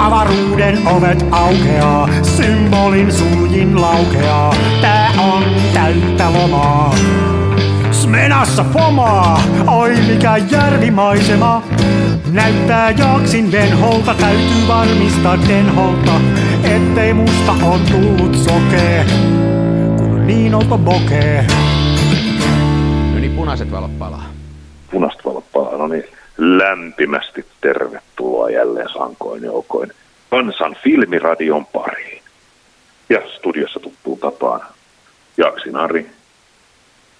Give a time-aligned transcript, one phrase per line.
[0.00, 4.54] Avaruuden ovet aukeaa, symbolin suljin laukeaa.
[4.80, 5.44] Tää on
[5.74, 6.94] täyttä lomaa.
[7.90, 11.62] Smenassa fomaa, oi mikä järvimaisema.
[12.32, 16.20] Näyttää jaksin venholta, täytyy varmistaa denholta,
[16.64, 19.04] ettei musta on tullut sokee,
[19.96, 21.46] kun on niin olta bokee.
[23.12, 24.24] No niin, punaiset valot palaa.
[24.90, 26.04] Punaiset valot palaa, no niin.
[26.42, 29.92] Lämpimästi tervetuloa jälleen sankoin joukoin
[30.30, 32.22] Kansan filmiradion pariin.
[33.08, 34.60] Ja studiossa tuttuu tapaan
[35.36, 36.10] Jaksin Ari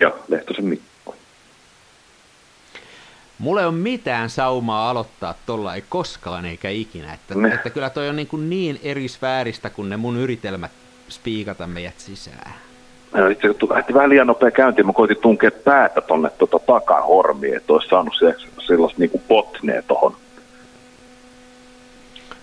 [0.01, 1.15] ja Lehtosen Mikko.
[3.39, 7.15] Mulla ei ole mitään saumaa aloittaa tuolla, ei koskaan eikä ikinä.
[7.15, 7.49] Että, ne.
[7.55, 10.71] että kyllä toi on niin, kuin niin eri sfääristä kuin ne mun yritelmät
[11.09, 12.52] spiikata meidät sisään.
[13.13, 17.57] No, itse asiassa lähti vähän liian nopea käyntiin, mä koitin tunkea päätä tonne tota takahormiin,
[17.57, 18.15] että olisi saanut
[18.70, 20.16] sellaista niinku potnea tohon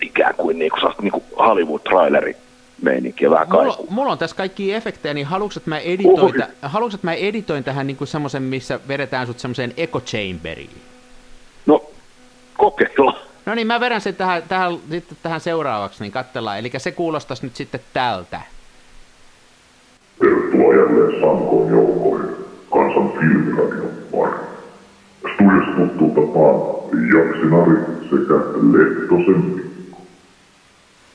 [0.00, 2.36] ikään kuin, niin kuin, niin kuin Hollywood-traileri
[2.82, 6.94] meininkiä vähän mulla, mulla on tässä kaikki efektejä, niin haluatko, että mä editoin, tä, haluatko,
[6.94, 10.82] että mä editoin tähän niin kuin semmoisen, missä vedetään sut semmoiseen echo chamberiin?
[11.66, 11.90] No,
[12.56, 13.18] kokeilla.
[13.46, 16.58] No niin, mä vedän sen tähän, tähän, sitten tähän seuraavaksi, niin katsellaan.
[16.58, 18.40] Eli se kuulostaisi nyt sitten tältä.
[20.18, 22.36] Tervetuloa jälleen Sankoon joukkoihin
[22.70, 23.87] kansan filmiradion pari.
[25.38, 26.58] Studiossa tuttuu tapaan
[27.14, 28.34] Jaksi Nari sekä
[28.72, 29.98] Lehtosen Mikko.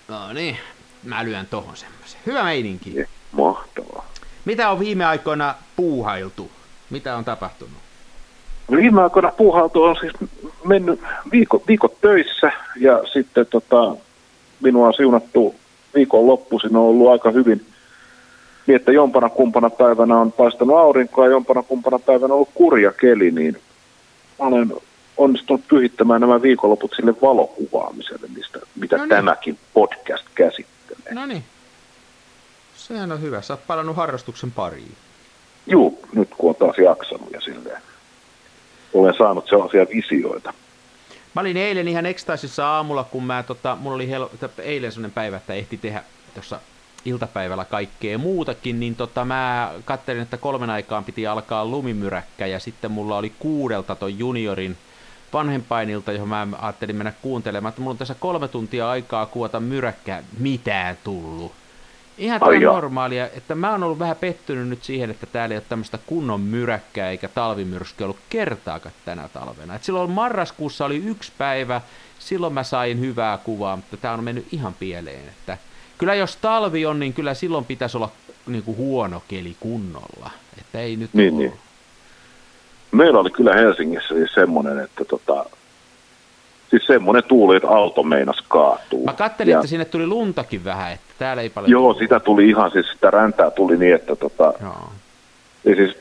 [0.07, 0.57] No niin,
[1.03, 2.19] mä lyön tohon semmoisen.
[2.25, 2.95] Hyvä meininki.
[2.95, 4.05] Ja, mahtavaa.
[4.45, 6.51] Mitä on viime aikoina puuhailtu?
[6.89, 7.77] Mitä on tapahtunut?
[8.71, 10.13] Viime aikoina puuhailtu on siis
[10.65, 11.01] mennyt
[11.31, 13.95] viikot, viikot töissä ja sitten tota,
[14.61, 15.55] minua on siunattu
[15.95, 17.65] viikon loppuisin on ollut aika hyvin
[18.67, 22.91] niin, että jompana kumpana päivänä on paistanut aurinkoa ja jompana kumpana päivänä on ollut kurja
[22.91, 23.57] keli, niin
[24.47, 24.73] olen
[25.17, 29.09] onnistunut pyhittämään nämä viikonloput sille valokuvaamiselle, mistä, mitä no niin.
[29.09, 31.13] tämäkin podcast käsittelee.
[31.13, 31.43] No niin.
[32.75, 33.41] Sehän on hyvä.
[33.41, 34.95] Sä oot palannut harrastuksen pariin.
[35.67, 37.81] Juu, nyt kun on taas jaksanut ja silleen.
[38.93, 40.53] Olen saanut sellaisia visioita.
[41.35, 45.37] Mä olin eilen ihan ekstaisissa aamulla, kun mä, tota, mulla oli hel- eilen sellainen päivä,
[45.37, 46.03] että ehti tehdä
[46.33, 46.59] tuossa
[47.05, 52.91] iltapäivällä kaikkea muutakin, niin tota, mä katselin, että kolmen aikaan piti alkaa lumimyräkkä ja sitten
[52.91, 54.77] mulla oli kuudelta ton juniorin
[55.33, 60.23] vanhempainilta, johon mä ajattelin mennä kuuntelemaan, että mulla on tässä kolme tuntia aikaa kuvata myräkkää,
[60.39, 61.51] mitään tullut.
[62.17, 65.65] Ihan tämä normaalia, että mä oon ollut vähän pettynyt nyt siihen, että täällä ei ole
[65.69, 69.75] tämmöistä kunnon myräkkää eikä talvimyrskyä ollut kertaakaan tänä talvena.
[69.75, 71.81] Et silloin marraskuussa oli yksi päivä,
[72.19, 75.29] silloin mä sain hyvää kuvaa, mutta tämä on mennyt ihan pieleen.
[75.29, 75.57] Että
[75.97, 78.09] kyllä jos talvi on, niin kyllä silloin pitäisi olla
[78.45, 80.29] niin kuin huono keli kunnolla.
[80.57, 81.53] Että ei nyt niin, niin.
[82.91, 85.45] Meillä oli kyllä Helsingissä siis semmoinen, että tota,
[86.69, 89.05] siis semmoinen tuuli, että auto meinas kaatuu.
[89.05, 91.71] Mä kattelin, ja, että sinne tuli luntakin vähän, että täällä ei paljon...
[91.71, 94.89] Joo, sitä tuli ihan, siis sitä räntää tuli niin, että tota, joo.
[95.63, 95.97] Siis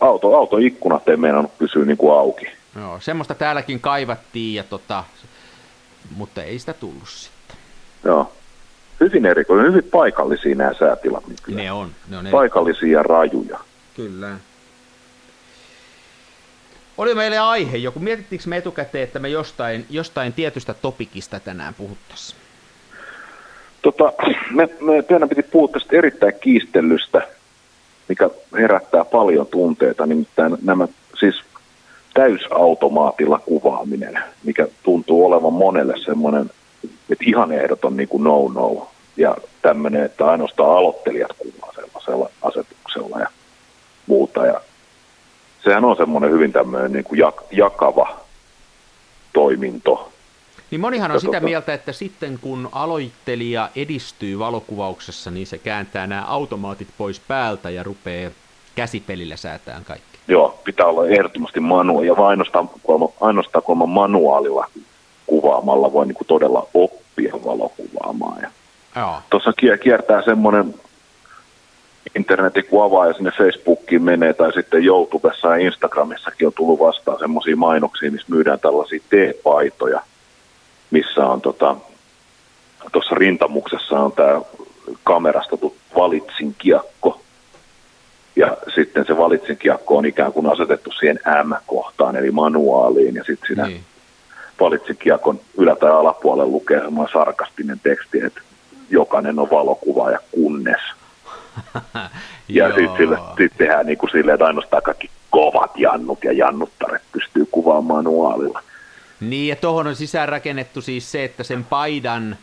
[0.00, 2.46] auto, autoikkunat ei meinannut pysyä niin kuin auki.
[2.76, 5.04] Joo, semmoista täälläkin kaivattiin, ja tota,
[6.16, 7.56] mutta ei sitä tullut sitten.
[8.04, 8.32] Joo.
[9.00, 11.24] Hyvin erikoinen, hyvin paikallisia nämä säätilat.
[11.48, 11.90] Ne on.
[12.08, 13.58] Ne on paikallisia ja rajuja.
[13.96, 14.36] Kyllä.
[16.98, 18.00] Oli meille aihe joku.
[18.00, 22.40] Mietittiinkö me etukäteen, että me jostain, jostain tietystä topikista tänään puhuttaisiin?
[23.82, 24.12] Tota,
[24.50, 27.28] me, me tänään piti puhua tästä erittäin kiistellystä,
[28.08, 30.88] mikä herättää paljon tunteita, nimittäin nämä
[31.20, 31.42] siis
[32.14, 36.50] täysautomaatilla kuvaaminen, mikä tuntuu olevan monelle semmoinen,
[37.10, 38.88] että ihan ehdoton niin kuin no-no.
[39.16, 43.28] Ja tämmöinen, että ainoastaan aloittelijat kuvaa sellaisella asetuksella ja
[44.06, 44.46] muuta.
[44.46, 44.60] Ja
[45.64, 48.16] sehän on semmoinen hyvin tämmöinen niin kuin jak- jakava
[49.32, 50.12] toiminto.
[50.70, 51.44] Niin monihan on ja sitä tota...
[51.44, 57.82] mieltä, että sitten kun aloittelija edistyy valokuvauksessa, niin se kääntää nämä automaatit pois päältä ja
[57.82, 58.30] rupeaa
[58.74, 60.18] käsipelillä säätään kaikki.
[60.28, 62.70] Joo, pitää olla ehdottomasti manua, ja ainoastaan,
[63.20, 64.66] ainoastaan kun manuaalilla
[65.48, 68.42] kuvaamalla voi niin kuin todella oppia valokuvaamaan.
[68.42, 68.50] Ja
[69.30, 69.52] Tuossa
[69.82, 70.74] kiertää semmoinen
[72.16, 77.18] internetin kun avaa ja sinne Facebookiin menee tai sitten YouTubessa ja Instagramissakin on tullut vastaan
[77.18, 80.00] semmoisia mainoksia, missä myydään tällaisia T-paitoja,
[80.90, 81.76] missä on tota,
[82.92, 84.40] tuossa rintamuksessa on tämä
[85.04, 85.56] kamerasta
[85.96, 87.20] valitsin kiekko.
[88.36, 93.46] Ja sitten se valitsin kiekko on ikään kuin asetettu siihen M-kohtaan, eli manuaaliin, ja sitten
[93.46, 93.84] siinä niin.
[94.60, 98.40] Valitsin kiekon ylä- tai alapuolella lukee semmoinen sarkastinen teksti, että
[98.90, 100.80] jokainen on valokuvaaja kunnes–
[102.48, 107.46] ja sitten sit tehdään niin kuin silleen, että ainoastaan kaikki kovat jannut ja jannuttaret pystyy
[107.50, 108.62] kuvaamaan manuaalilla.
[109.20, 112.36] Niin, ja tuohon on sisään rakennettu siis se, että sen paidan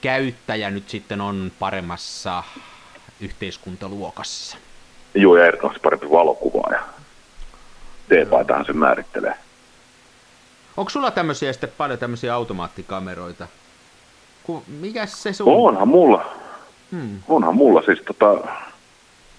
[0.00, 2.42] käyttäjä nyt sitten on paremmassa
[3.20, 4.56] yhteiskuntaluokassa.
[5.14, 6.80] Joo, ja ehdottomasti parempi valokuvaaja.
[8.08, 9.34] T-paitahan se määrittelee.
[10.76, 13.46] Onko sulla tämmöisiä sitten paljon tämmöisiä automaattikameroita?
[14.42, 15.52] Ku, mikä se sun...
[15.52, 16.26] Onhan mulla.
[16.90, 17.18] Hmm.
[17.28, 18.48] Onhan mulla siis tota,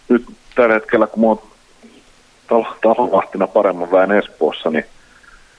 [0.09, 0.25] nyt
[0.55, 1.41] tällä hetkellä, kun mä oon
[2.81, 4.85] talovahtina paremman väen Espoossa, niin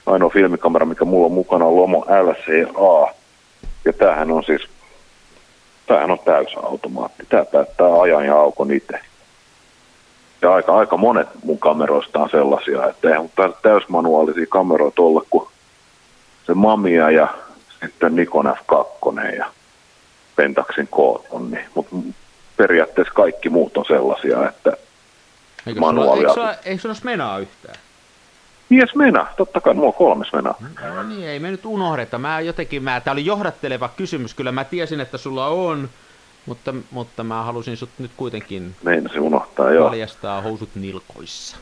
[0.05, 3.13] ainoa filmikamera, mikä mulla on mukana, on Lomo LCA.
[3.85, 4.61] Ja tämähän on siis,
[5.87, 7.23] tämähän on täysautomaatti.
[7.29, 8.99] Tämä päättää ajan ja aukon itse.
[10.41, 13.29] Ja aika, aika monet mun kameroista on sellaisia, että eihän
[13.61, 15.47] täysmanuaalisia kameroita olla kuin
[16.49, 17.27] se Mamia ja
[17.81, 19.45] sitten Nikon F2 ja
[20.35, 21.51] Pentaxin Kooton.
[21.51, 21.65] Niin.
[21.75, 21.95] Mutta
[22.57, 24.77] periaatteessa kaikki muut on sellaisia, että
[25.67, 26.33] Eikö manuaalia...
[26.33, 27.75] Sulla, eikö, sulla, eikö sulla menaa yhtään?
[28.69, 30.55] Mies mena, totta kai, on kolmes mena.
[30.95, 32.17] No niin, ei me nyt unohdeta.
[32.17, 35.89] Mä jotenkin, mä, tää oli johdatteleva kysymys, kyllä mä tiesin, että sulla on,
[36.45, 38.75] mutta, mutta mä halusin sut nyt kuitenkin
[39.13, 39.89] se unohtaa, joo.
[39.89, 41.57] paljastaa housut nilkoissa.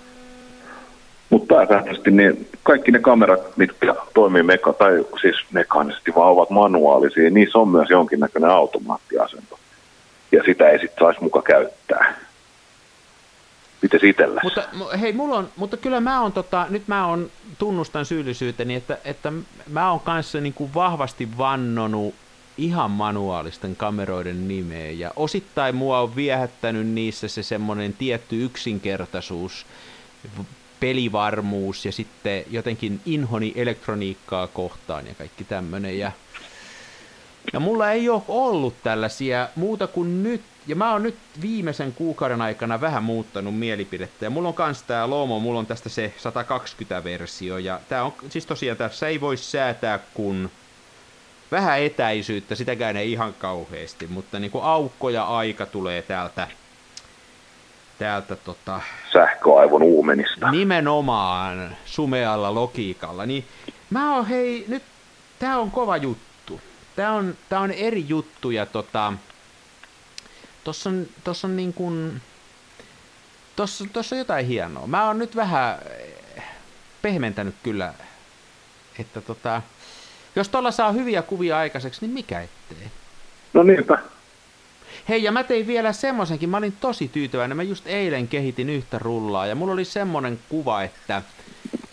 [1.29, 7.29] Mutta pääsääntöisesti niin kaikki ne kamerat, mitkä toimii meka, tai siis mekaanisesti vaan ovat manuaalisia,
[7.29, 9.59] niissä on myös jonkinnäköinen automaattiasento.
[10.31, 12.15] Ja sitä ei sitten saisi muka käyttää.
[13.81, 14.41] Miten itsellä?
[14.43, 14.63] Mutta
[15.01, 19.31] hei, mulla on, mutta kyllä mä on tota, nyt mä on, tunnustan syyllisyyteni, että, että
[19.69, 22.15] mä oon kanssa niin kuin vahvasti vannonut
[22.57, 29.65] ihan manuaalisten kameroiden nimeä ja osittain mua on viehättänyt niissä se semmoinen tietty yksinkertaisuus,
[30.79, 36.11] pelivarmuus ja sitten jotenkin inhoni elektroniikkaa kohtaan ja kaikki tämmöinen ja
[37.53, 42.41] ja mulla ei ole ollut tällaisia muuta kuin nyt ja mä oon nyt viimeisen kuukauden
[42.41, 44.25] aikana vähän muuttanut mielipidettä.
[44.25, 47.57] Ja mulla on kans tää Lomo, mulla on tästä se 120-versio.
[47.57, 50.49] Ja tää on, siis tosiaan tässä ei voi säätää kun
[51.51, 56.47] vähän etäisyyttä, sitäkään ei ihan kauheasti, mutta niinku aukko ja aika tulee täältä,
[57.99, 58.81] täältä tota...
[59.13, 60.51] Sähköaivon uumenista.
[60.51, 63.25] Nimenomaan sumealla logiikalla.
[63.25, 63.45] Niin
[63.89, 64.83] mä oon hei, nyt
[65.39, 66.61] tää on kova juttu.
[66.95, 69.13] Tää on, tää on eri juttu ja tota,
[70.67, 72.21] Tossa on, tossa on niin kuin,
[73.55, 74.87] tossa, tossa on jotain hienoa.
[74.87, 75.77] Mä oon nyt vähän
[76.35, 76.43] eh,
[77.01, 77.93] pehmentänyt kyllä,
[78.99, 79.61] että tota,
[80.35, 82.87] jos tuolla saa hyviä kuvia aikaiseksi, niin mikä ettei?
[83.53, 83.99] No niinpä.
[85.09, 88.99] Hei, ja mä tein vielä semmoisenkin, mä olin tosi tyytyväinen, mä just eilen kehitin yhtä
[88.99, 91.21] rullaa, ja mulla oli semmoinen kuva, että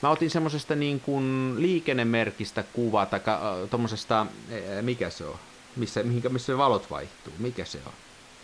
[0.02, 5.36] mä otin semmoisesta niin kuin liikennemerkistä kuva, tai äh, tommosesta, äh, mikä se on,
[5.76, 7.92] missä, mihinkä, missä valot vaihtuu, mikä se on?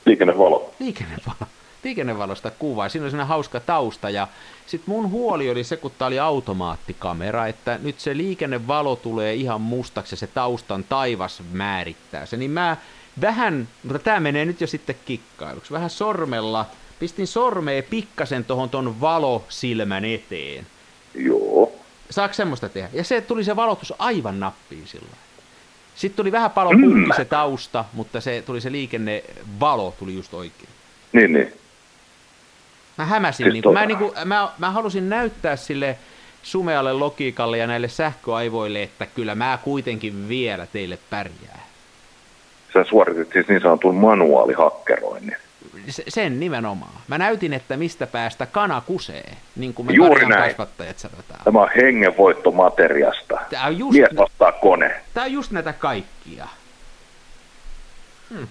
[0.06, 0.74] Liikennevalo.
[0.80, 1.46] Liikennevalo.
[1.84, 2.88] Liikennevalosta kuvaa.
[2.88, 4.28] Siinä oli sellainen hauska tausta ja
[4.66, 9.60] sitten mun huoli oli se, kun tämä oli automaattikamera, että nyt se liikennevalo tulee ihan
[9.60, 12.36] mustaksi ja se taustan taivas määrittää se.
[12.36, 12.76] Niin mä
[13.20, 16.66] vähän, mutta tämä menee nyt jo sitten kikkailuksi, vähän sormella,
[16.98, 20.66] pistin sormeen pikkasen tuohon ton valosilmän eteen.
[21.14, 21.72] Joo.
[22.10, 22.88] Saako semmoista tehdä?
[22.92, 25.14] Ja se tuli se valotus aivan nappiin silloin.
[25.94, 27.12] Sitten tuli vähän palo mm.
[27.16, 30.68] se tausta, mutta se tuli se liikennevalo tuli just oikein.
[31.12, 31.52] Niin, niin.
[32.98, 35.98] Mä hämäsin, siis niin kuin, mä, niin kuin, mä, mä halusin näyttää sille
[36.42, 41.59] sumealle logiikalle ja näille sähköaivoille, että kyllä mä kuitenkin vielä teille pärjää.
[42.72, 45.36] Sä suoritit siis niin sanotun manuaalihakkeroinnin
[46.08, 46.92] sen nimenomaan.
[47.08, 50.48] Mä näytin, että mistä päästä kana kusee, niin kuin me Juuri näin.
[50.48, 51.40] kasvattajat sanotaan.
[51.44, 53.38] Tämä on hengenvoittomateriasta.
[53.50, 55.00] Tämä on just, Mies vastaa kone.
[55.14, 56.48] Tämä on just näitä kaikkia.
[58.30, 58.48] Hmm.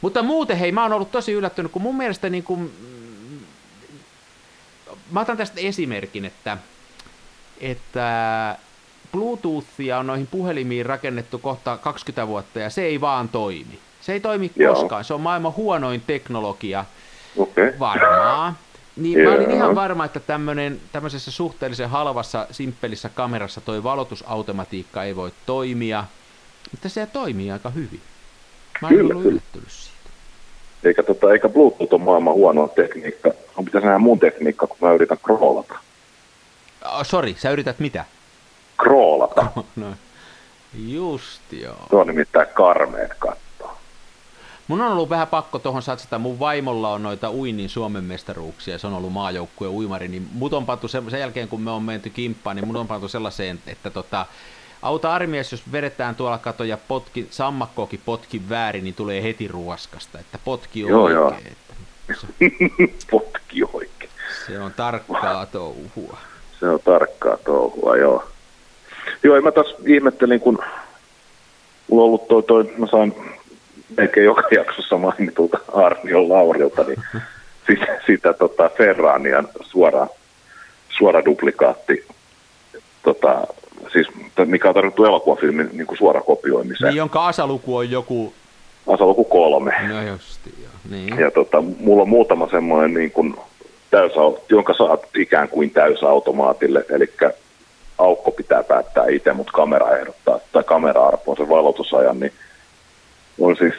[0.00, 2.72] Mutta muuten, hei, mä oon ollut tosi yllättynyt, kun mun mielestä niin kuin,
[5.10, 6.58] mä otan tästä esimerkin, että,
[7.60, 8.56] että
[9.14, 13.78] Bluetoothia on noihin puhelimiin rakennettu kohta 20 vuotta ja se ei vaan toimi.
[14.00, 14.74] Se ei toimi Joo.
[14.74, 16.84] koskaan, se on maailman huonoin teknologia
[17.36, 17.72] okay.
[17.78, 18.54] varmaa.
[18.96, 19.32] Niin yeah.
[19.32, 20.20] mä olin ihan varma, että
[20.92, 26.04] tämmöisessä suhteellisen halvassa, simppelissä kamerassa toi valotusautomatiikka ei voi toimia,
[26.70, 28.00] mutta se toimii aika hyvin.
[28.82, 30.10] Mä olin ollut yllättynyt siitä.
[30.84, 33.30] Eikä, tota, eikä Bluetooth ole maailman huono tekniikka.
[33.56, 35.74] On pitäisi nähdä mun tekniikka, kun mä yritän kroolata.
[36.84, 38.04] Oh, Sori, sä yrität mitä?
[38.78, 39.46] Kroolata.
[39.76, 39.86] no,
[40.86, 41.86] just joo.
[41.90, 43.38] Se on nimittäin karmeet kat.
[44.68, 46.18] Mun on ollut vähän pakko tuohon satsata.
[46.18, 48.78] Mun vaimolla on noita uinnin Suomen mestaruuksia.
[48.78, 50.08] Se on ollut maajoukkueen uimari.
[50.08, 52.86] Niin mut on pantu sen, sen jälkeen, kun me on menty kimppaan, niin mun on
[52.86, 54.26] pantu sellaiseen, että tota,
[54.82, 60.18] auta armies, jos vedetään tuolla kato ja potki, sammakkoakin potki väärin, niin tulee heti ruoskasta.
[60.18, 61.56] Että potki joo, oikein.
[62.08, 62.20] Joo.
[62.20, 62.26] Se,
[63.10, 64.10] potki oikein.
[64.46, 66.18] Se on tarkkaa touhua.
[66.60, 68.24] Se on tarkkaa touhua, joo.
[69.22, 70.58] Joo, mä taas ihmettelin, kun
[71.90, 73.14] mulla on ollut toi, toi mä sain
[73.98, 77.02] eikä joka jaksossa mainitulta Arnion Laurilta, niin
[77.66, 80.06] sitä, sitä tota Ferranian suora,
[80.88, 82.06] suora duplikaatti,
[83.02, 83.46] tota,
[83.92, 84.08] siis,
[84.44, 86.88] mikä on tarkoitettu elokuvafilmin niin kuin suora kopioimiseen.
[86.88, 88.34] Niin, jonka asaluku on joku...
[88.86, 89.74] Asaluku kolme.
[89.88, 90.70] No justi, joo.
[90.90, 91.18] Niin.
[91.18, 93.34] Ja tota, mulla on muutama semmoinen, niin kuin
[93.90, 97.10] täysauto, jonka saat ikään kuin täysautomaatille, eli
[97.98, 102.32] aukko pitää päättää itse, mutta kamera ehdottaa, tai kamera arpoo sen valotusajan, niin
[103.40, 103.74] on siis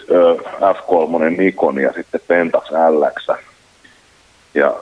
[0.60, 3.40] F3 Nikon ja sitten Pentax LX.
[4.54, 4.76] Ja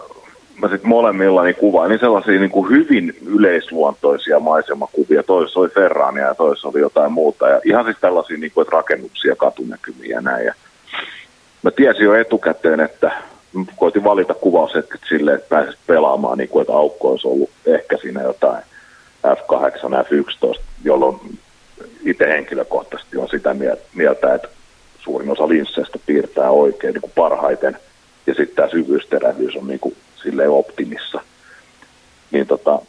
[0.61, 5.23] mä sitten molemmilla niin kuvaan niin sellaisia niin kuin hyvin yleisluontoisia maisemakuvia.
[5.23, 7.49] Toisessa oli Ferrania ja toisessa oli jotain muuta.
[7.49, 10.45] Ja ihan siis tällaisia niin kuin, että rakennuksia, katunäkymiä ja näin.
[10.45, 10.53] Ja
[11.61, 13.11] mä tiesin jo etukäteen, että
[13.75, 18.21] koitin valita kuvaushetket silleen, että pääsis pelaamaan, niin kuin, että aukko olisi ollut ehkä siinä
[18.21, 18.63] jotain
[19.23, 21.39] F8, F11, jolloin
[22.03, 23.55] itse henkilökohtaisesti on sitä
[23.93, 24.47] mieltä, että
[24.99, 27.77] suurin osa linsseistä piirtää oikein niin kuin parhaiten,
[28.27, 31.21] ja sitten tämä syvyysterävyys on niin kuin silleen optimissa.
[32.31, 32.79] Niin tota,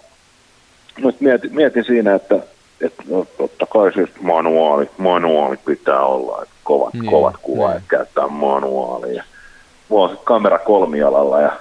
[0.96, 2.34] nyt mietin, mietin siinä, että,
[2.80, 7.88] että no, totta kai siis manuaali, manuaali pitää olla, että kovat, niin, kovat kuvaajat niin.
[7.88, 9.24] käyttää manuaalia.
[9.88, 11.52] Mulla on kamera kolmialalla ja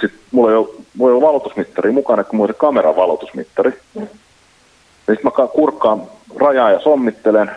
[0.00, 3.70] sitten mulla ei ole, mulla ei ole valotusmittari mukana, kun mulla on se kameran valotusmittari.
[3.94, 4.08] Mm.
[5.06, 6.02] Sitten mä kurkkaan
[6.36, 7.50] rajaa ja sommittelen,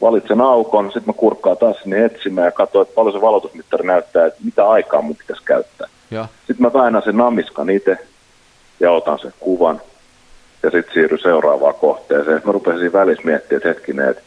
[0.00, 4.26] valitsen aukon, sitten mä kurkkaan taas sinne etsimään ja katsoin, että paljon se valotusmittari näyttää,
[4.26, 5.88] että mitä aikaa mun pitäisi käyttää.
[6.10, 6.28] Ja.
[6.46, 7.98] Sitten mä väännän sen namiskan itse
[8.80, 9.80] ja otan sen kuvan
[10.62, 12.42] ja sitten siirryn seuraavaan kohteeseen.
[12.44, 14.22] Mä rupesin siinä välissä miettimään, että hetkinen, että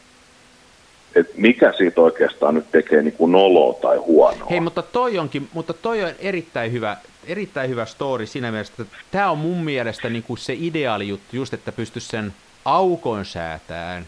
[1.16, 4.48] että mikä siitä oikeastaan nyt tekee niin kuin noloa tai huonoa.
[4.50, 6.96] Hei, mutta toi, onkin, mutta toi on erittäin hyvä,
[7.26, 11.36] erittäin hyvä story siinä mielessä, että tämä on mun mielestä niin kuin se ideaali juttu,
[11.36, 14.06] just että pystyisi sen aukon säätään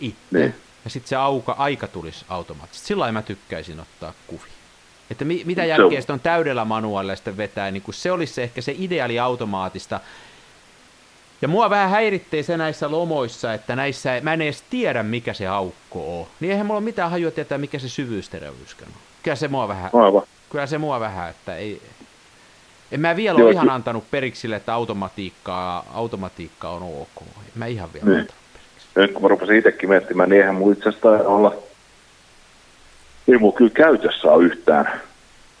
[0.00, 0.20] itse.
[0.30, 0.54] Niin.
[0.84, 2.88] Ja sitten se auka, aika tulisi automaattisesti.
[2.88, 4.52] Sillä mä tykkäisin ottaa kuvia.
[5.10, 8.74] Että mi, mitä jälkeen on täydellä manuaalilla sitten vetää, niin kuin se olisi ehkä se
[8.78, 10.00] ideaali automaattista.
[11.42, 15.46] Ja mua vähän häirittää se näissä lomoissa, että näissä mä en edes tiedä, mikä se
[15.46, 16.26] aukko on.
[16.40, 19.00] Niin eihän mulla ole mitään hajua tietää, mikä se syvyysterävyyskään on.
[19.22, 20.22] Kyllä se mua vähän, Aivan.
[20.50, 21.82] kyllä se mua vähän, että ei,
[22.92, 27.22] en mä vielä Joo, ole ihan antanut periksi sille, että automatiikkaa, automatiikka on ok.
[27.22, 28.20] En mä ihan vielä niin.
[28.20, 28.86] antanut periksi.
[28.96, 31.54] Nyt kun mä rupesin itsekin miettimään, niin eihän mun itse asiassa olla,
[33.28, 35.00] ei mulla kyllä käytössä ole yhtään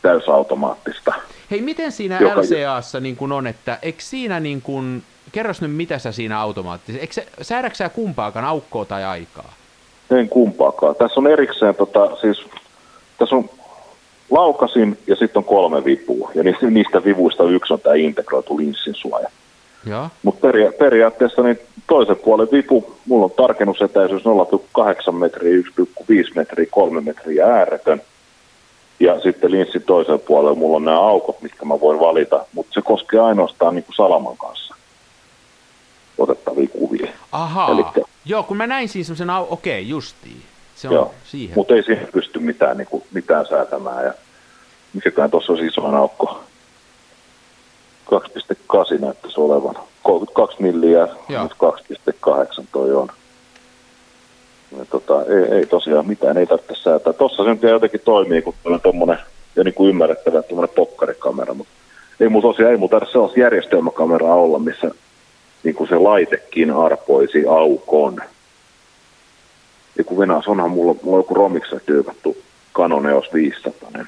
[0.02, 1.14] täysautomaattista.
[1.50, 2.40] Hei, miten siinä joka...
[2.40, 5.02] LCAssa niin kun on, että eikö siinä niin kun,
[5.32, 9.52] kerros nyt mitä sä siinä automaattisesti, säädäksä sä kumpaakaan aukkoa tai aikaa?
[10.10, 10.96] En kumpaakaan.
[10.96, 12.46] Tässä on erikseen, tota, siis,
[13.18, 13.50] tässä on
[14.30, 16.30] laukasin ja sitten on kolme vipua.
[16.34, 19.28] Ja niistä, niistä vivuista yksi on tämä integroitu linssin suoja.
[20.22, 27.00] Mutta peria- periaatteessa niin toisen puolen vipu, mulla on tarkennusetäisyys 0,8 metriä, 1,5 metriä, 3
[27.00, 28.02] metriä ääretön.
[29.00, 32.82] Ja sitten linssin toisen puolella mulla on nämä aukot, mitkä mä voin valita, mutta se
[32.82, 34.65] koskee ainoastaan niin kuin salaman kanssa
[36.18, 37.06] otettavia kuvia.
[37.32, 40.42] Ahaa, Elikkä, joo, kun mä näin siis semmoisen, au- okei, okay, justiin.
[40.74, 41.54] Se on joo, siihen.
[41.56, 44.04] mutta ei siihen pysty mitään, niin kuin, mitään säätämään.
[44.04, 44.14] Ja
[44.92, 46.40] mikäkään tuossa on iso aukko.
[48.12, 49.74] 2,8 näyttäisi olevan.
[50.02, 51.52] 32 milliä, nyt
[52.60, 53.08] 2,8 toi on.
[54.78, 57.12] Ja tota, ei, ei, tosiaan mitään, ei tarvitse säätää.
[57.12, 59.18] Tuossa se nyt jotenkin toimii, kun on tuommoinen
[59.56, 61.72] ja niin kuin ymmärrettävä tuommoinen pokkarikamera, mutta
[62.20, 64.90] ei mulla tosiaan, ei mulla tarvitse sellaista järjestelmäkameraa olla, missä
[65.66, 68.20] niin kuin se laitekin arpoisi aukon.
[69.98, 72.36] Ja kun Venäjässä onhan mulla, mulla on joku Romiksen tyypattu
[72.74, 73.90] Canon EOS 500.
[73.94, 74.06] Niin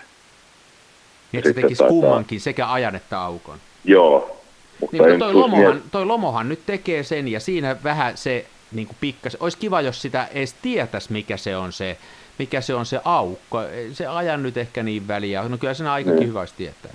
[1.32, 1.88] että se tekisi taitaa...
[1.88, 3.58] kummankin, sekä ajan että aukon.
[3.84, 4.40] Joo.
[4.80, 8.96] Mutta niin, toi, lomohan, toi lomohan nyt tekee sen, ja siinä vähän se niin kuin
[9.00, 11.96] pikkas, olisi kiva, jos sitä edes tietäisi, mikä se on se,
[12.38, 13.58] mikä se on se aukko.
[13.92, 15.48] Se ajan nyt ehkä niin väliä.
[15.48, 16.28] No kyllä sen aikakin niin.
[16.28, 16.92] hyvä olisi tietää.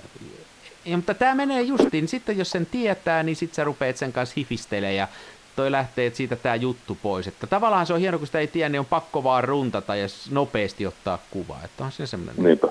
[0.84, 4.34] Ja, mutta tämä menee justiin, sitten jos sen tietää, niin sitten sä rupeat sen kanssa
[4.36, 5.08] hifistelemään ja
[5.56, 7.26] toi lähtee siitä tämä juttu pois.
[7.26, 10.06] Että tavallaan se on hieno, kun sitä ei tiedä, niin on pakko vaan runtata ja
[10.30, 11.56] nopeasti ottaa kuva.
[11.64, 12.44] Että on se semmoinen.
[12.44, 12.68] Niinpä.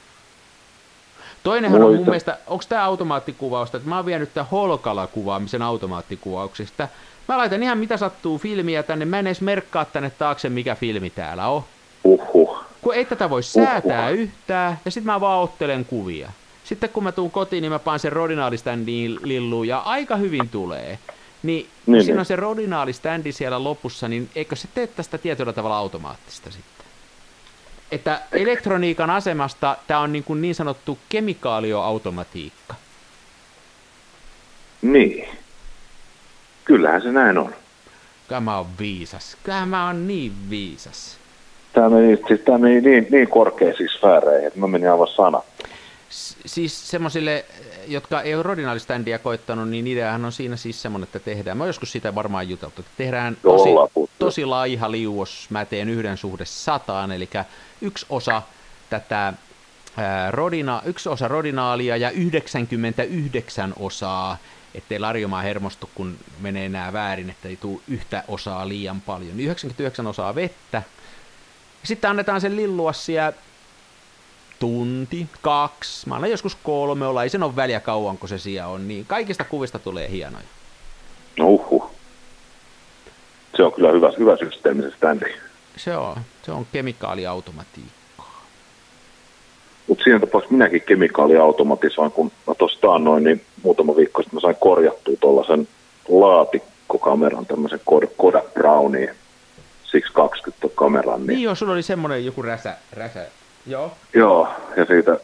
[1.43, 6.87] Toinenhan Mulla on mun mielestä, onko tämä automaattikuvausta, että mä oon vienyt tämän holkala-kuvaamisen automaattikuvauksesta.
[7.27, 11.09] Mä laitan ihan mitä sattuu filmiä tänne, mä en edes merkkaa tänne taakse, mikä filmi
[11.09, 11.63] täällä on.
[12.03, 12.63] Uhuh.
[12.81, 14.19] Kun ei tätä voi säätää Uhuh.
[14.19, 16.29] yhtään, ja sitten mä vaan ottelen kuvia.
[16.63, 20.99] Sitten kun mä tuun kotiin, niin mä paan sen rodinaaliständin lilluun, ja aika hyvin tulee.
[21.43, 22.25] Niin, niin kun siinä on niin.
[22.25, 26.73] se rodinaaliständi siellä lopussa, niin eikö se tee tästä tietyllä tavalla automaattista sitten?
[27.93, 32.75] että elektroniikan asemasta tämä on niin, kuin niin sanottu kemikaalioautomatiikka.
[34.81, 35.27] Niin.
[36.65, 37.55] Kyllähän se näin on.
[38.27, 39.37] Tämä on viisas.
[39.43, 41.17] Tämä on niin viisas.
[41.73, 45.41] Tämä meni, siis tämä meni niin, niin korkeisiin sfääreihin, että mä menin aivan sana.
[46.45, 47.45] Siis semmoisille,
[47.87, 51.91] jotka ei ole rodinaaliständiä koittanut, niin ideahan on siinä siis semmoinen, että tehdään, mä joskus
[51.91, 53.69] sitä varmaan juteltu, että tehdään tosi,
[54.19, 57.29] tosi laiha liuos, mä teen yhden suhde sataan, eli
[57.81, 58.41] yksi osa
[58.89, 59.33] tätä
[59.97, 64.37] ää, rodina, yksi osa rodinaalia ja 99 osaa
[64.75, 69.39] ettei Larjomaa hermostu, kun menee nämä väärin, että ei tule yhtä osaa liian paljon.
[69.39, 70.81] 99 osaa vettä.
[71.83, 73.33] Sitten annetaan sen lillua siellä
[74.63, 78.67] tunti, kaksi, mä annan joskus kolme olla, ei sen ole väliä kauan, kun se siellä
[78.67, 80.43] on, niin kaikista kuvista tulee hienoja.
[81.39, 81.91] No uhu.
[83.57, 85.25] Se on kyllä hyvä, hyvä systeemi se standi.
[85.77, 88.23] Se on, se on kemikaaliautomatiikka.
[89.87, 94.57] Mutta siinä tapauksessa minäkin kemikaaliautomatisoin, kun mä tuosta noin, niin muutama viikko sitten mä sain
[94.59, 95.67] korjattua tuollaisen
[96.09, 97.81] laatikkokameran, tämmöisen
[98.17, 99.09] Kodak Browniin
[99.91, 101.19] 620 kameran.
[101.19, 103.25] Niin, niin joo, sulla oli semmoinen joku räsä, räsä.
[103.67, 103.91] Joo.
[104.13, 105.19] Joo, ja siitä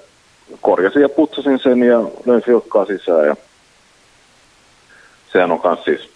[0.61, 3.35] korjasin ja putsasin sen ja löin filkkaa sisään ja
[5.33, 6.09] sehän on kans siis,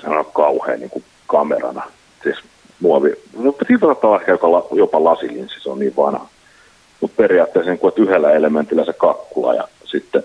[0.00, 1.82] sehän on kauhean niin kuin kamerana.
[2.22, 2.36] Siis
[2.80, 4.38] muovi, no, siitä saattaa ehkä
[4.72, 6.28] jopa lasilinssi, se on niin vanha
[7.00, 10.22] mutta periaatteessa niin kuin, että yhdellä elementillä se kakkula ja sitten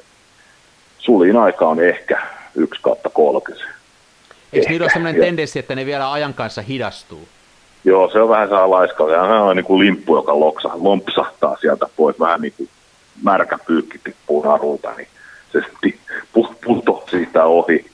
[0.99, 2.21] sulin aika on ehkä
[2.55, 3.65] 1 kautta 30.
[4.53, 7.27] Eikö niillä ole sellainen tendenssi, että ne vielä ajan kanssa hidastuu?
[7.85, 9.09] Joo, se on vähän saa laiska.
[9.09, 12.19] Se on niin kuin limppu, joka loksa, lompsahtaa sieltä pois.
[12.19, 12.69] Vähän niin kuin
[13.23, 15.07] märkä pyykki tippuu narulta, niin
[15.51, 15.61] se
[16.65, 17.85] putoaa siitä ohi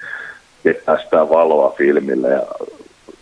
[0.64, 2.30] ja päästään valoa filmille.
[2.30, 2.42] Ja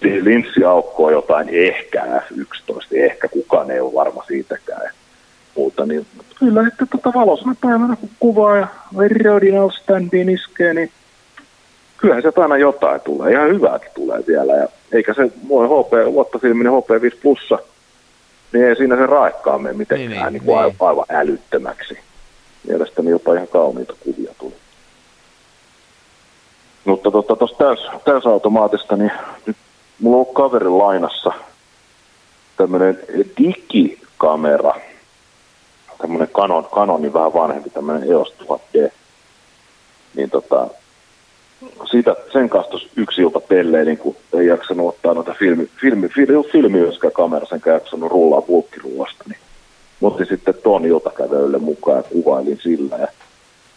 [0.01, 4.91] linssiaukko on jotain ehkä F11, ehkä kukaan ei ole varma siitäkään
[5.55, 6.05] muuta, niin
[6.39, 8.67] kyllä että tota valoisena päivänä kun kuvaa ja
[9.23, 10.91] Rodinal standiin iskee, niin
[11.97, 14.53] kyllähän se aina jotain tulee, ihan hyvääkin tulee vielä.
[14.53, 17.59] Ja eikä se mua HP, luottofilminen HP5 plussa,
[18.53, 20.75] niin ei siinä se raikkaa mene mitenkään niin, niin, niin niin.
[20.79, 21.99] aivan älyttömäksi.
[22.67, 24.53] Mielestäni jopa ihan kauniita kuvia tuli.
[26.85, 29.11] Mutta tuosta tota, täys, täysautomaatista, niin
[29.45, 29.57] nyt
[29.99, 31.31] mulla on kaverin lainassa
[32.57, 32.99] tämmöinen
[33.37, 34.73] digikamera–
[36.01, 38.91] tämmöinen Canon, Canonin vähän vanhempi, tämmöinen EOS 1000D.
[40.15, 40.67] Niin tota,
[41.91, 46.79] siitä, sen kanssa yksi ilta pelleilin, kun ei jaksanut ottaa noita filmi, filmi, filmi, filmi
[47.13, 49.39] kamera, sen jaksanut rullaa pulkkirullasta, niin
[49.99, 52.95] mutta sitten ton iltakävelylle mukaan ja kuvailin sillä.
[52.97, 53.07] Ja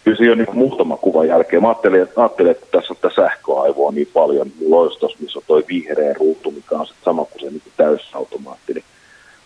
[0.05, 1.63] kyllä siinä on niin muutama kuvan jälkeen.
[1.63, 4.53] Mä ajattelin, että, ajattelin, että tässä on tätä sähköaivoa niin paljon.
[4.71, 8.75] Olisi tossa, missä on toi vihreä ruutu, mikä on sitten sama kuin se niin täysautomaatti.
[8.75, 8.85] Niin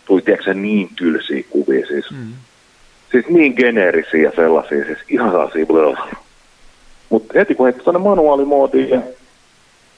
[0.06, 1.86] tuli tiedätkö, niin tylsiä kuvia.
[1.86, 2.32] Siis mm
[3.12, 5.66] siis niin geneerisiä sellaisia, siis ihan sellaisia
[7.10, 9.00] Mutta heti kun heitti tuonne manuaalimoodiin ja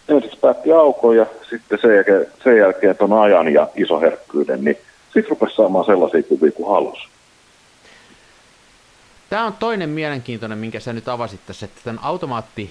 [0.09, 5.31] ensin päätti aukon ja sitten sen jälkeen, sen jälkeen ton ajan ja isoherkkyyden, niin sitten
[5.31, 7.09] rupesi saamaan sellaisia kuvia kuin halusi.
[9.31, 12.71] Tämä on toinen mielenkiintoinen, minkä sä nyt avasit tässä, että tämän automaatti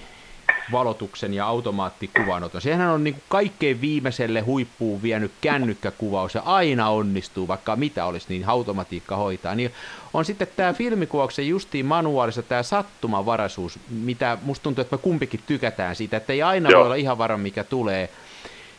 [0.71, 2.62] valotuksen ja automaattikuvaanoton.
[2.62, 8.25] Sehän on niin kuin kaikkein viimeiselle huippuun vienyt kännykkäkuvaus ja aina onnistuu, vaikka mitä olisi,
[8.30, 9.56] niin automatiikka hoitaa.
[9.56, 9.71] Niin
[10.13, 15.95] on sitten tämä filmikuvauksen justiin manuaalissa tämä sattumavaraisuus, mitä musta tuntuu, että me kumpikin tykätään
[15.95, 16.80] siitä, että ei aina Joo.
[16.80, 18.10] voi olla ihan varma, mikä tulee.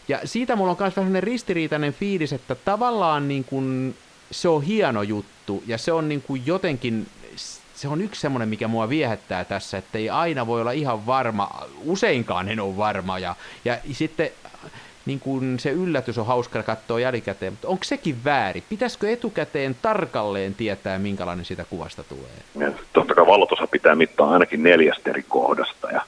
[0.09, 3.94] Ja siitä mulla on myös vähän ristiriitainen fiilis, että tavallaan niin kuin
[4.31, 7.07] se on hieno juttu ja se on niin kuin jotenkin
[7.79, 11.51] se on yksi semmoinen, mikä mua viehättää tässä, että ei aina voi olla ihan varma,
[11.85, 14.31] useinkaan en ole varma, ja, ja sitten
[15.07, 18.62] niin kun se yllätys on hauska katsoa jälkikäteen, mutta onko sekin väärin?
[18.69, 22.67] Pitäisikö etukäteen tarkalleen tietää, minkälainen siitä kuvasta tulee?
[22.67, 26.03] Ja totta kai valotusa pitää mittaa ainakin neljästä eri kohdasta ja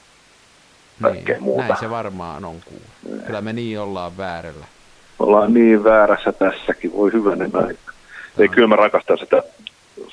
[1.11, 1.67] niin, muuta.
[1.67, 2.55] Näin se varmaan on.
[2.71, 3.21] Niin.
[3.21, 4.65] Kyllä me niin ollaan väärällä.
[5.19, 7.91] Ollaan niin väärässä tässäkin, voi hyvänen aika.
[8.37, 9.43] Ei, kyllä mä rakastan sitä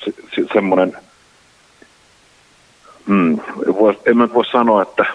[0.05, 0.97] se, se, semmoinen
[3.09, 3.39] Mm,
[3.79, 5.05] vois, en mä voi sanoa, että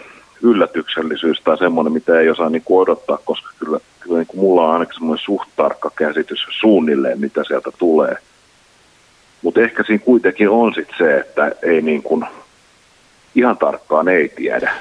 [0.42, 4.66] yllätyksellisyys tai semmoinen, mitä ei osaa niin kuin odottaa, koska kyllä, kyllä niin kuin mulla
[4.66, 8.16] on ainakin semmoinen suht tarkka käsitys suunnilleen, mitä sieltä tulee.
[9.42, 12.24] Mutta ehkä siinä kuitenkin on sit se, että ei niin kuin,
[13.35, 14.72] ihan tarkkaan ei tiedä.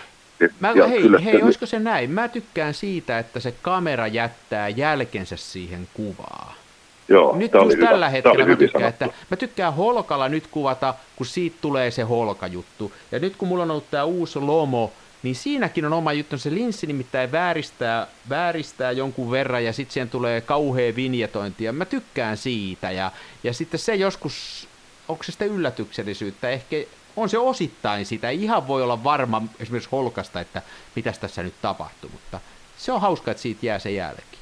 [0.60, 2.12] Mä, ja hei, kyllä hei, olisiko se näin?
[2.12, 6.63] Mä tykkään siitä, että se kamera jättää jälkensä siihen kuvaan.
[7.08, 7.88] Joo, nyt just hyvä.
[7.88, 12.92] tällä hetkellä mä tykkään, että mä tykkään holkalla nyt kuvata, kun siitä tulee se holkajuttu.
[13.12, 14.92] Ja nyt kun mulla on ollut tämä uusi Lomo,
[15.24, 16.38] niin siinäkin on oma juttu.
[16.38, 21.64] Se linssi nimittäin vääristää, vääristää jonkun verran ja sitten siihen tulee kauhea vinjetointi.
[21.64, 22.92] Ja mä tykkään siitä.
[22.92, 23.12] Ja,
[23.44, 24.68] ja sitten se joskus,
[25.08, 26.50] onko se sitten yllätyksellisyyttä?
[26.50, 26.76] Ehkä
[27.16, 28.30] on se osittain sitä.
[28.30, 30.62] Ei ihan voi olla varma esimerkiksi holkasta, että
[30.96, 32.10] mitäs tässä nyt tapahtuu.
[32.14, 32.40] Mutta
[32.78, 34.38] se on hauska, että siitä jää se jälki.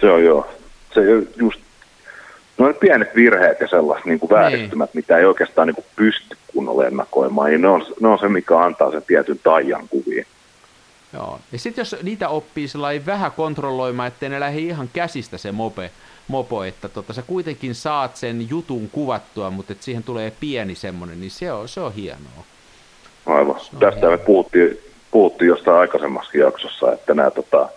[0.00, 0.46] Se on joo.
[0.94, 1.00] Se
[1.36, 1.60] just
[2.58, 4.98] noin pienet virheet ja sellaiset niin kuin vääristymät, niin.
[4.98, 8.58] mitä ei oikeastaan niin kuin pysty kunnolla ennakoimaan, niin ne on, ne on se, mikä
[8.58, 10.26] antaa sen tietyn taian kuviin.
[11.12, 11.40] Joo.
[11.52, 12.66] Ja sitten jos niitä oppii
[13.06, 15.90] vähän kontrolloimaan, ettei ne lähde ihan käsistä se mope,
[16.28, 21.20] mopo, että tota, sä kuitenkin saat sen jutun kuvattua, mutta että siihen tulee pieni semmoinen,
[21.20, 22.44] niin se on, se on hienoa.
[23.26, 23.60] Aivan.
[23.60, 24.16] Se on Tästä hienoa.
[24.16, 24.78] me puhuttiin,
[25.10, 27.68] puhuttiin jostain aikaisemmassakin jaksossa, että nämä tota,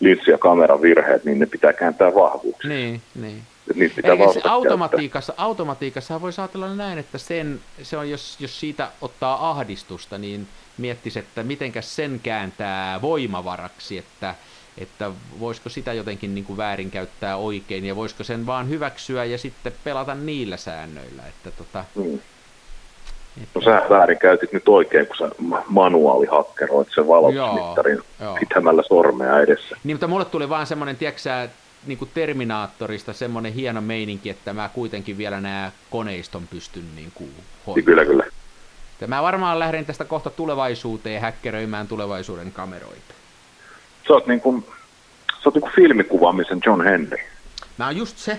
[0.00, 2.68] linssi- ja kameran virheet, niin ne pitää kääntää vahvuuksi.
[2.68, 3.42] Niin, niin.
[3.74, 8.60] Niitä pitää Eikä se automatiikassa, automatiikassa voi ajatella näin, että sen, se on, jos, jos
[8.60, 10.48] siitä ottaa ahdistusta, niin
[10.78, 14.34] miettisi, että mitenkäs sen kääntää voimavaraksi, että,
[14.78, 19.72] että voisiko sitä jotenkin niin kuin väärinkäyttää oikein ja voisiko sen vaan hyväksyä ja sitten
[19.84, 21.22] pelata niillä säännöillä.
[21.28, 22.14] Että tota, mm.
[23.42, 23.48] että...
[23.54, 25.30] No sä väärinkäytit nyt oikein, kun sä
[25.66, 28.02] manuaalihakkeroit sen valotusmittarin
[28.40, 29.76] pitämällä sormea edessä.
[29.84, 31.48] Niin, mutta mulle tuli vaan semmoinen, tiedätkö
[31.86, 37.30] niin kuin Terminaattorista semmoinen hieno meininki, että mä kuitenkin vielä nämä koneiston pystyn niin kuin
[37.66, 37.84] hoitamaan.
[37.84, 38.24] Kyllä, kyllä.
[39.06, 43.14] Mä varmaan lähden tästä kohta tulevaisuuteen häkkeröimään tulevaisuuden kameroita.
[44.06, 44.66] Sä oot niin kuin,
[45.28, 47.16] sä oot niin kuin filmikuvaamisen John Henry.
[47.78, 48.32] Mä oon just se.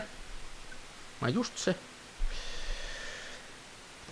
[1.21, 1.75] Mä oon just se.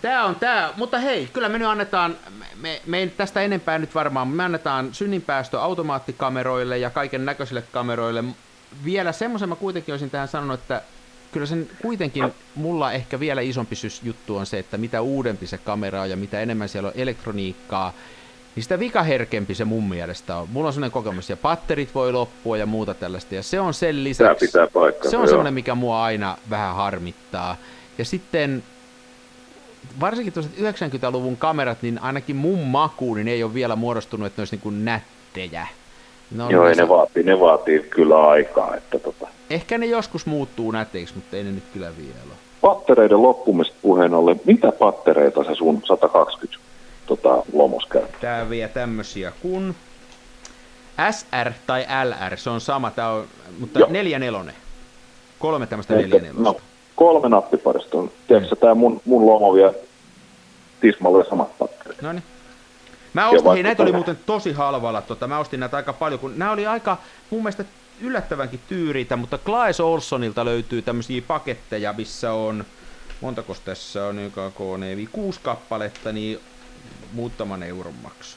[0.02, 2.16] Tää on tää, mutta hei, kyllä me nyt annetaan,
[2.56, 8.24] me, me ei tästä enempää nyt varmaan, me annetaan synninpäästö automaattikameroille ja kaiken näköisille kameroille.
[8.84, 10.82] Vielä semmoisen mä kuitenkin olisin tähän sanonut, että
[11.32, 16.02] kyllä sen kuitenkin mulla ehkä vielä isompi juttu on se, että mitä uudempi se kamera
[16.02, 17.92] on ja mitä enemmän siellä on elektroniikkaa,
[18.56, 20.48] niin sitä vikaherkempi se mun mielestä on.
[20.48, 24.04] Mulla on sellainen kokemus, ja patterit voi loppua ja muuta tällaista, ja se on sen
[24.04, 27.56] lisäksi, pitää paikkaa, se on semmoinen, mikä mua aina vähän harmittaa.
[27.98, 28.62] Ja sitten
[30.00, 34.42] varsinkin tuollaiset 90-luvun kamerat, niin ainakin mun makuun, niin ei ole vielä muodostunut, että ne
[34.42, 35.66] olisi niin kuin nättejä.
[36.34, 38.76] No, Joo, ei ne, vaatii, ne vaatii kyllä aikaa.
[38.76, 39.28] Että tota.
[39.50, 42.34] Ehkä ne joskus muuttuu näteiksi, mutta ei ne nyt kyllä vielä.
[42.60, 46.58] Pattereiden loppumista puheen ollen, mitä pattereita se sun 120
[47.06, 48.20] tota, lomos käyttää?
[48.20, 49.74] Tää vie tämmösiä kun
[51.10, 53.24] SR tai LR, se on sama, tää on,
[53.60, 53.88] mutta Joo.
[53.90, 54.54] neljä nelonen.
[55.38, 56.42] Kolme tämmöistä neljä nelosta.
[56.42, 56.56] No,
[56.96, 58.10] kolme nappiparista on.
[58.28, 58.60] Tiedätkö, mm.
[58.60, 59.74] tää mun, mun lomo vie
[60.80, 62.02] tismalle samat patterit.
[62.02, 62.22] No niin.
[63.12, 66.38] Mä ostin, hei, näitä oli muuten tosi halvalla, tota, mä ostin näitä aika paljon, kun
[66.38, 66.96] nämä oli aika
[67.30, 67.64] mun mielestä
[68.00, 72.64] yllättävänkin tyyriitä, mutta Klaes Olsonilta löytyy tämmöisiä paketteja, missä on,
[73.20, 76.40] montako tässä on, joka kooneevi, kuusi kappaletta, niin
[77.12, 78.36] muutaman euron maksu.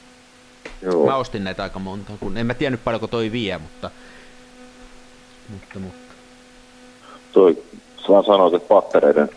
[0.82, 1.06] Joo.
[1.06, 3.90] Mä ostin näitä aika monta, kun en mä tiennyt paljonko toi vie, mutta...
[5.48, 6.14] Mutta, mutta.
[7.32, 7.62] Toi,
[7.98, 9.28] sä sanoit, että pattereiden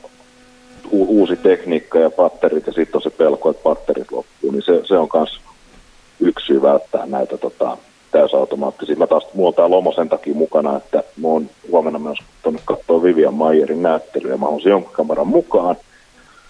[0.91, 4.97] uusi tekniikka ja patterit ja sitten on se pelko, että patterit loppuu, niin se, se
[4.97, 5.39] on myös
[6.19, 7.77] yksi syy välttää näitä tota,
[8.11, 8.95] täysautomaattisia.
[8.95, 12.61] Mä taas, mulla on tää lomo sen takia mukana, että mä oon huomenna myös tuonne
[12.65, 15.75] katsoa Vivian Mayerin näyttelyä mä oon jonkun kameran mukaan.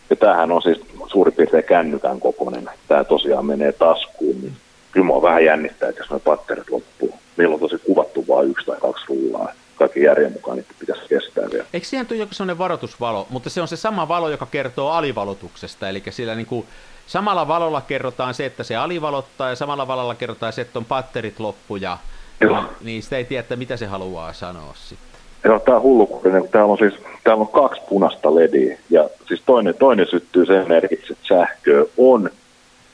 [0.09, 2.69] Ja tämähän on siis suurin piirtein kännykän kokoinen.
[2.87, 4.53] Tämä tosiaan menee taskuun, niin
[4.91, 7.13] kyllä mua vähän jännittää, että jos ne patterit loppuu.
[7.37, 11.43] Meillä on tosi kuvattu vain yksi tai kaksi rullaa kaikki järjen mukaan niitä pitäisi kestää
[11.51, 11.65] vielä.
[11.73, 15.89] Eikö siihen tule joku sellainen varoitusvalo, mutta se on se sama valo, joka kertoo alivalotuksesta,
[15.89, 16.65] eli sillä niin kuin
[17.07, 21.39] samalla valolla kerrotaan se, että se alivalottaa ja samalla valolla kerrotaan se, että on patterit
[21.39, 21.97] loppu ja
[22.41, 22.63] Joo.
[22.81, 25.09] niin sitä ei tiedä, että mitä se haluaa sanoa sitten.
[25.43, 29.41] Joo, tämä on hullukurinen, kun täällä on siis täällä on kaksi punaista lediä ja siis
[29.45, 32.29] toinen, toinen syttyy sen merkiksi, että sähköä on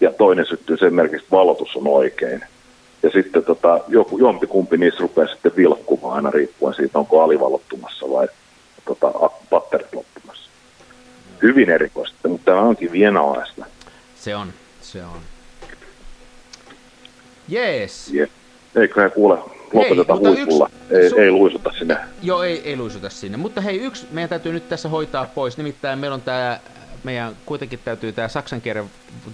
[0.01, 2.43] ja toinen syttyy sen merkiksi, että valotus on oikein.
[3.05, 8.27] Ja sitten tota, joku, jompikumpi niistä rupeaa sitten vilkkumaan aina riippuen siitä, onko alivalottumassa vai
[8.85, 9.11] tota,
[9.49, 10.49] patterit loppumassa.
[11.41, 13.65] Hyvin erikoista, mutta tämä onkin vienalaista.
[14.15, 15.19] Se on, se on.
[17.47, 18.13] Jees.
[18.13, 18.29] Yeah.
[18.75, 19.37] Eiköhän kuule,
[19.73, 20.69] lopetetaan hei, huipulla.
[20.89, 21.97] Yksi, ei, su- ei luisuta sinne.
[22.23, 23.37] Joo, ei, ei luisuta sinne.
[23.37, 25.57] Mutta hei, yksi meidän täytyy nyt tässä hoitaa pois.
[25.57, 26.59] Nimittäin meillä on tämä
[27.05, 28.85] meidän kuitenkin täytyy tämä saksan kielen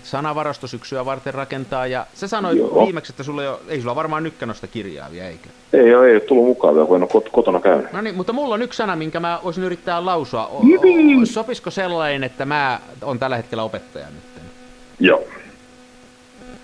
[0.04, 2.86] sanavarastosyksyä varten rakentaa, ja sä sanoit Joo.
[2.86, 5.50] viimeksi, että sulla ei, ole, ei sulla varmaan nykkanosta kirjaa vielä, eikö?
[5.74, 7.92] Ei ei ole tullut mukaan vielä, kun en ole kotona käynyt.
[7.94, 10.48] No niin, mutta mulla on yksi sana, minkä mä voisin yrittää lausua.
[10.48, 14.44] O- o- sopisiko sellainen, että mä on tällä hetkellä opettaja nyt?
[15.00, 15.24] Joo.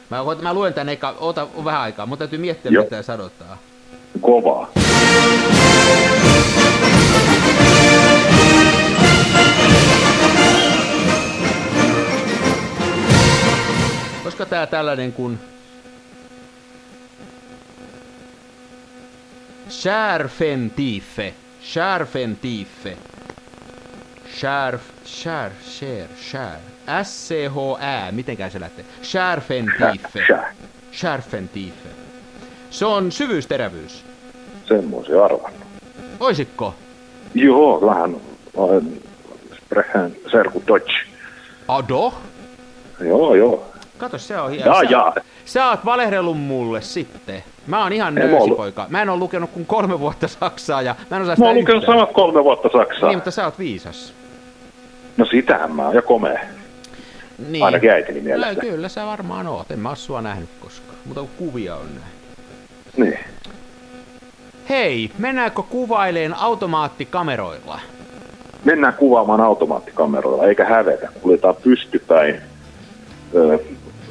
[0.10, 2.84] Mä, mä luen tän eka, oota vähän aikaa, mutta täytyy miettiä, Joo.
[2.84, 3.58] mitä sanotaan.
[4.22, 4.67] Kovaa.
[14.38, 15.39] Koska tää tällainen kun
[19.69, 21.34] Schärfentife.
[21.62, 22.97] Schärfentife.
[24.36, 26.58] Schärf, schär, schär, schär.
[27.04, 28.86] S-C-H-Ä, mitenkään se lähtee?
[29.04, 30.28] Schärfentife.
[30.91, 31.89] Schärfentife.
[32.69, 34.06] Se on syvyysterävyys.
[34.67, 35.63] Semmoisia arvannut.
[36.19, 36.76] Oisikko?
[37.34, 38.15] Joo, vähän
[39.58, 41.08] Sprechen serku Deutsch.
[41.67, 42.13] Ado?
[43.00, 43.77] Joo, joo.
[43.98, 44.82] Kato, se on hieno.
[44.82, 45.14] Ja, ja.
[45.46, 47.44] Sä oot valehdellut mulle sitten.
[47.68, 48.86] Mä oon ihan nöysipoika.
[48.90, 51.60] Mä en oo lukenut kuin kolme vuotta Saksaa ja mä en osaa sitä Mä oon
[51.60, 53.10] lukenut samat kolme vuotta Saksaa.
[53.10, 54.14] Niin, mutta sä oot viisas.
[55.18, 56.40] No sitähän mä oon ja komea.
[57.50, 57.64] Niin.
[57.66, 58.54] Ainakin äitini mielestä.
[58.54, 59.72] No, kyllä sä varmaan oot.
[59.72, 60.98] En mä oo sua nähnyt koskaan.
[61.06, 62.18] Mutta kuvia on nähnyt.
[62.98, 63.20] Niin.
[64.70, 67.80] Hei, mennäänkö kuvaileen automaattikameroilla?
[68.66, 71.10] Mennään kuvaamaan automaattikameroilla, eikä hävetä.
[71.22, 72.42] Kuljetaan pystypäin.
[73.36, 73.58] Öö,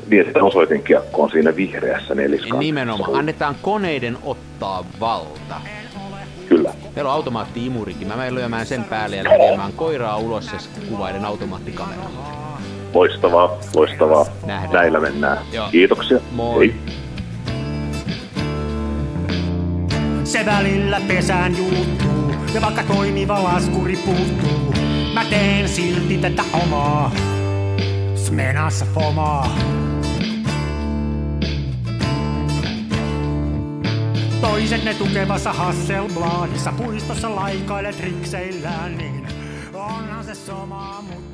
[0.06, 2.58] niin, että osoitin kiekkoon siinä vihreässä neliskanssa.
[2.58, 3.14] Nimenomaan.
[3.14, 5.60] Annetaan koneiden ottaa valta.
[6.48, 6.72] Kyllä.
[6.94, 8.08] Meillä on automaatti-imurikin.
[8.08, 12.36] Mä menen lyömään sen päälle ja lähdemään koiraa ulos ja kuvailen automaattikameralla.
[12.94, 14.26] Loistavaa, loistavaa.
[14.46, 14.72] Nähdään.
[14.72, 15.38] Näillä mennään.
[15.52, 15.68] Joo.
[15.70, 16.18] Kiitoksia.
[16.32, 16.58] Moi.
[16.58, 16.74] Hei.
[20.24, 24.74] Se välillä pesään juuttuu, ja vaikka toimiva laskuri puuttuu,
[25.14, 27.12] mä teen silti tätä omaa.
[28.14, 29.50] Smenassa fomaa.
[34.50, 39.28] Toiset ne tukevassa Hasselbladissa puistossa laikailet rikseillään, niin
[39.74, 41.25] onhan se sama, mutta